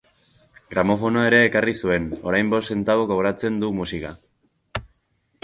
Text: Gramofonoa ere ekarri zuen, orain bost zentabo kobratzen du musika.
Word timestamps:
Gramofonoa 0.69 1.25
ere 1.31 1.41
ekarri 1.49 1.75
zuen, 1.87 2.07
orain 2.31 2.49
bost 2.55 2.73
zentabo 2.77 3.05
kobratzen 3.13 3.61
du 3.65 3.71
musika. 3.83 4.17